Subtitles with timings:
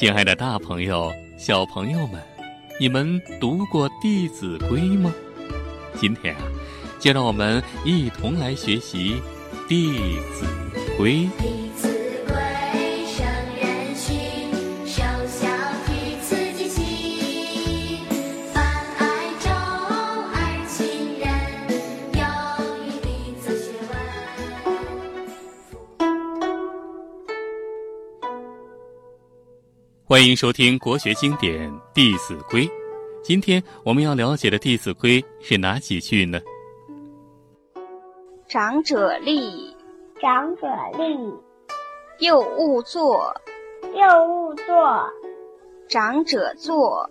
[0.00, 2.18] 亲爱的，大朋友、小朋友们，
[2.80, 5.12] 你们读过《弟子规》吗？
[5.94, 6.40] 今天啊，
[6.98, 9.16] 就让我们一同来学习
[9.68, 9.92] 《弟
[10.32, 10.46] 子
[10.96, 11.28] 规》。
[30.10, 32.66] 欢迎收听国学经典《弟子规》。
[33.22, 36.40] 今天我们要了解的《弟子规》是哪几句呢？
[38.48, 39.72] 长者立，
[40.20, 40.66] 长者
[40.98, 41.32] 立，
[42.18, 43.32] 幼勿坐；
[43.94, 45.08] 幼勿坐；
[45.88, 47.08] 长者坐，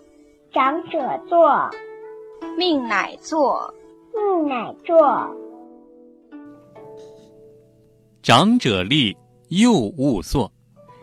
[0.52, 1.70] 长者坐，
[2.58, 3.72] 命乃坐。
[4.12, 5.34] 命乃坐。
[8.22, 9.16] 长者立，
[9.48, 10.52] 幼勿坐。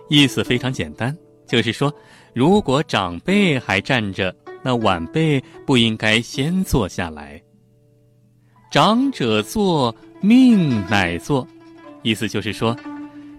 [0.09, 1.91] 意思非常简单，就是说，
[2.33, 7.41] 如果长辈还站着，那晚辈不应该先坐下来。
[8.69, 11.47] 长者坐，命乃坐，
[12.03, 12.75] 意思就是说，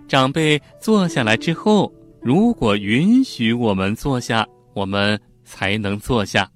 [0.09, 1.93] 长辈坐下来之后，
[2.23, 6.51] 如果允许我们坐下，我们才能坐下。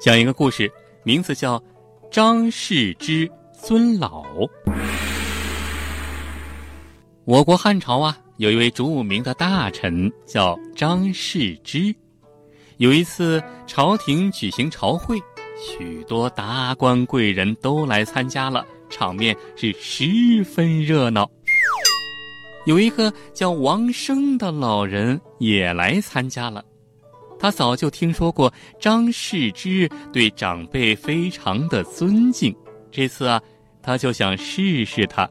[0.00, 0.70] 讲一个故事，
[1.04, 1.58] 名字叫
[2.10, 4.24] 《张氏之尊老》。
[7.24, 11.94] 我国汉朝啊，有一位著名的大臣叫张世之。
[12.78, 15.18] 有一次，朝廷举行朝会，
[15.58, 21.30] 许多达官贵人都来参加了，场面是十分热闹。
[22.64, 26.64] 有一个叫王生的老人也来参加了，
[27.38, 32.56] 他早就听说过张世之对长辈非常的尊敬，
[32.90, 33.38] 这次啊，
[33.82, 35.28] 他就想试试他。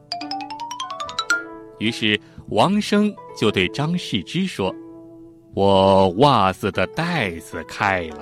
[1.80, 2.18] 于是
[2.50, 4.72] 王生就对张世之说
[5.56, 8.20] ：“我袜子的带子开了，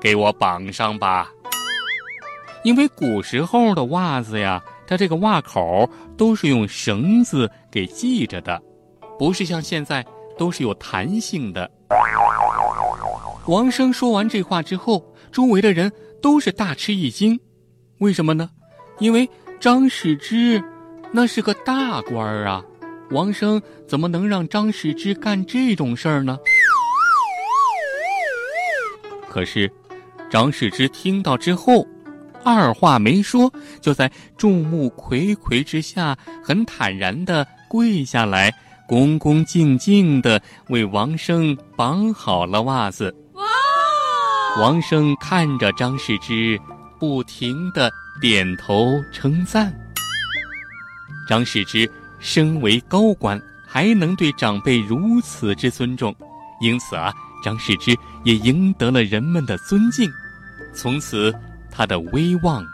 [0.00, 1.30] 给我绑上吧。
[2.64, 8.60] 因为古时候的袜子呀，它这个袜口都是用绳子给系着的，
[9.16, 10.04] 不是像现在
[10.36, 11.70] 都是有弹性的。”
[13.46, 17.38] 王生说完这话之后，周围的人都是大吃一惊，
[18.00, 18.50] 为什么呢？
[18.98, 19.28] 因为
[19.60, 20.60] 张世之
[21.12, 22.64] 那是个大官儿啊。
[23.10, 26.38] 王生怎么能让张世之干这种事儿呢？
[29.30, 29.70] 可是，
[30.30, 31.86] 张世之听到之后，
[32.44, 38.52] 二话没说，就在众目睽睽之下，很坦然的跪下来，
[38.86, 43.14] 恭恭敬敬的为王生绑好了袜子。
[44.60, 46.58] 王生看着张世之，
[46.98, 49.72] 不停的点头称赞。
[51.28, 51.90] 张世之。
[52.18, 56.14] 身为高官，还能对长辈如此之尊重，
[56.60, 57.12] 因此啊，
[57.44, 60.10] 张世之也赢得了人们的尊敬，
[60.74, 61.34] 从此
[61.70, 62.64] 他的威望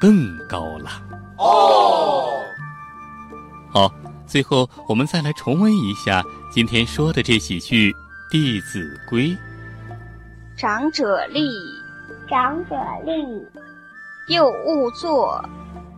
[0.00, 0.90] 更高了。
[1.36, 2.40] 哦，
[3.70, 3.92] 好，
[4.26, 7.92] 最后我们再来重温一下今天说的这几句
[8.30, 9.28] 《弟子规》：
[10.56, 11.50] 长者立，
[12.28, 13.12] 长者立，
[14.28, 15.44] 幼勿坐；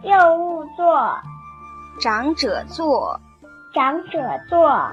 [0.03, 0.85] 幼勿坐。
[1.99, 3.19] 长者坐，
[3.73, 4.19] 长者
[4.49, 4.91] 坐，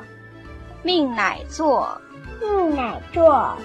[0.81, 1.87] 命乃坐。
[2.41, 3.57] 命乃坐。